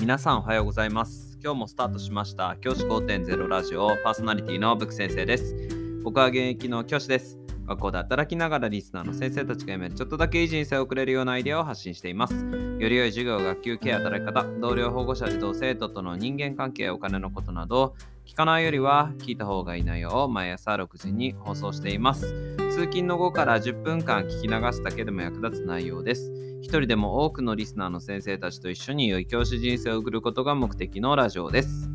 [0.00, 1.38] 皆さんおはようございます。
[1.44, 2.56] 今日もスタートしました。
[2.62, 5.54] 教師5.0ラジオパーソナリティのブク先生です。
[6.02, 7.38] 僕は現役の教師です。
[7.66, 12.34] 学校で働きながらリスナーの先生たちが読めちょっとだけいい人生を送れるようなアイデアを発信しています。
[12.34, 17.94] より良い授業、学級ケア、働き方、同僚、保護者、児童、生徒との人間関係、お金のことなど
[18.24, 22.56] 聞かないよりは聞いた方がいい内容を毎朝6時に放送しています。
[22.70, 26.39] 通勤の後から10分間聞き流すだけでも役立つ内容です。
[26.62, 31.88] 一人でも多くのリスナーの先生たちと一緒に良い教師人生を送ることが目的のラジオです。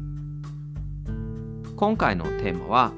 [1.76, 2.92] 今回のテーマは、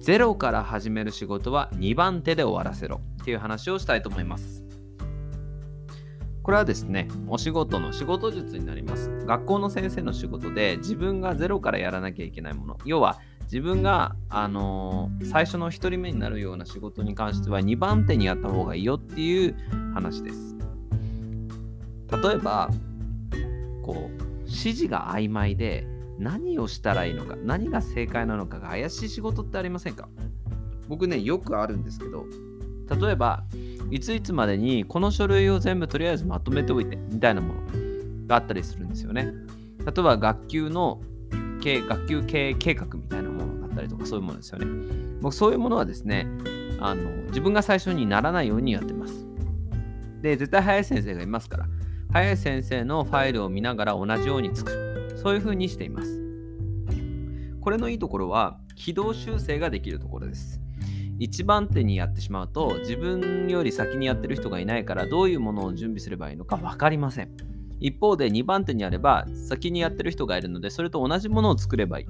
[0.00, 4.64] ゼロから始める仕事は2番手で終わらせろっていう話をしたいと思います。
[6.42, 9.08] これはですね、お仕事の仕事術になります。
[9.26, 19.56] 学校の先生の仕事で自分がゼロからやらなきゃいけないもの、要は自分が、あのー、最初の1人目になるような仕事に関しては2番手にやった方がいいよっていう
[19.94, 20.56] 話です。
[22.22, 22.70] 例えば、
[23.82, 25.86] こう、指示が曖昧で
[26.18, 30.08] 何をしたらいいのか、何が正解なのかが怪しい仕事ってありませんか？
[30.88, 32.26] 僕ね、よくあるんですけど、
[33.00, 33.44] 例えば、
[33.90, 37.60] いついつまでにこの書類を全部とりあえずまとめておいてみたいなもの
[38.26, 39.32] があったりするんですよね。
[39.84, 41.00] 例えば学級の
[41.62, 44.66] 学級経営計画みたいなものだったりとかそういうものですよね。
[45.20, 46.26] 僕そういうものはですね、
[46.80, 49.26] あの自分が最初にならないようにやってます。
[50.22, 51.66] で、絶対早い先生がいますから、
[52.12, 55.18] 早い先生のファイルを見ながら同じように作る。
[55.18, 56.20] そういうふうにしています。
[57.60, 60.60] これのいいところは、軌道修正ができるところです。
[61.18, 67.50] 一番手にやってしまうと、自分より先にやってる人がいないから、どういうものを準備すればいいのか分かりません。
[67.80, 72.06] 一方で2番手にあれば先にやってる人がいるのでそれと同じものを作ればいい。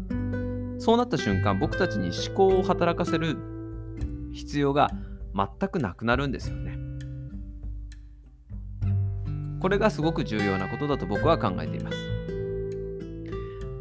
[0.79, 3.37] そうなった瞬間僕たちに思考を働かせる
[4.33, 4.91] 必要が
[5.35, 6.80] 全くなくなるんですよね。
[9.61, 11.97] これがすごく重要なことだと僕は考えています。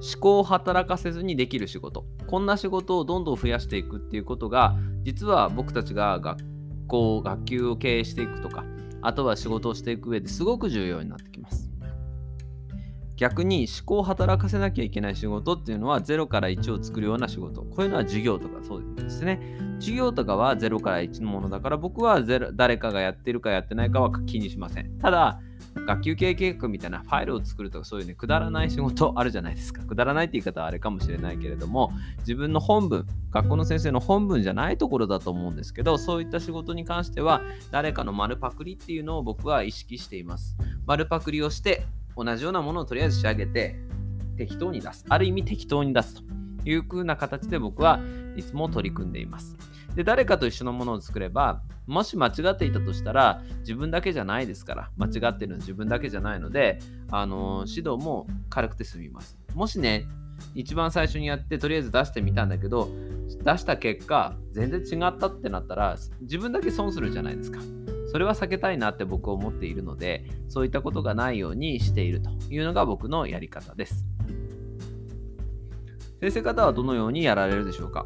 [0.01, 2.05] 思考を働かせずにできる仕事。
[2.27, 6.39] こんな仕事をどんどん増やしていくっていうことが実は僕たちが学
[6.87, 8.65] 校、学級を経営していくとか
[9.01, 11.69] あとは仕事をしていく上ですごく重要になってきます。
[13.15, 17.63] 逆に思考を働かせなきゃいけない仕事っていうのは0から1を作るような仕事。
[17.63, 19.57] こういうのは授業とかそうですね。
[19.79, 24.97] 授業とかは0から1のものだから僕は誰かがやってるかやってないかは気にしません。
[24.99, 25.41] ただ、
[25.85, 29.83] 学級経営計画みたいなファイルを作るとかそういうね、くだらない仕事あるじゃないですか。
[29.83, 37.41] くだらないって言い方はあれかもしれないけれども、自分の本文、学校の先生の本文じゃないところだと思うんですけど、そういった仕事に関しては、
[37.71, 40.57] 誰かの丸パクリっていうのを僕は意識しています。
[40.85, 41.85] 丸パクリをして、
[42.15, 43.75] 同じようなものをとりあえず仕上げて
[44.37, 45.05] 適当に出す。
[45.07, 46.23] ある意味適当に出すと
[46.65, 47.99] いう風な形で僕は
[48.35, 49.55] いつも取り組んでいます。
[49.95, 56.79] で、誰かと一緒のものを作れば、もし間違っていたとしたら、自分だけじゃないですから、間違ってるの自分だけじゃないので、
[57.11, 59.37] あの指導も軽くて済みます。
[59.55, 60.05] もしね、
[60.55, 62.89] 一番最初にやって、とりあえず出してみたんだけど、
[63.43, 67.59] 出した結果、全然違ったってなったら、自分だけ損するじゃないですか。
[68.11, 74.05] それは避けたいなって僕は思っているので、そういったことがないようにしているというのが僕のやり方です。
[76.19, 78.05] 先生方はどのようにやられるでしょうか？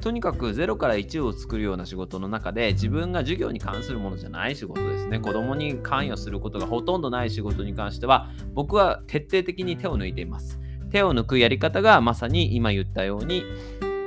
[0.00, 5.20] とにかく0から1を作るような仕事の中で自分が授業に関するものじゃない仕事ですね。
[5.20, 10.58] 子供に関与することがほとんどない仕事に関しては僕は徹底的に手を抜いています。
[10.90, 13.44] 手を抜くやり方がまさに今言ったように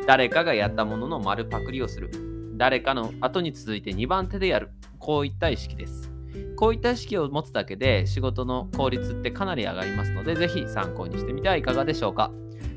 [0.07, 2.09] 誰かがやったものの丸パクリをする。
[2.55, 4.71] 誰かの後に続いて2番手でやる。
[4.99, 6.11] こういった意識です。
[6.55, 12.31] こういった意識を持つだけで仕事の効率ってかなり上がりますので、ぜひ参考にしてみてはいかがでしょうか。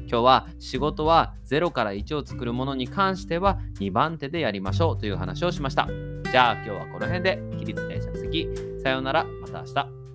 [0.08, 5.88] 今日は仕事は0から1を作るものに関しては2番手でやりましょうという話をしました。
[6.30, 8.48] じゃあ今日はこの辺で起立定着席。
[8.82, 10.05] さようなら、また明日。